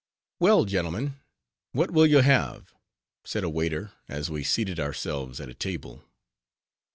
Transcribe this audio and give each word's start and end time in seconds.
"Well, 0.39 0.65
gentlemen, 0.65 1.19
what 1.73 1.91
will 1.91 2.07
you 2.07 2.21
have?"—said 2.21 3.43
a 3.43 3.49
waiter, 3.51 3.91
as 4.09 4.31
we 4.31 4.43
seated 4.43 4.79
ourselves 4.79 5.39
at 5.39 5.47
a 5.49 5.53
table. 5.53 6.03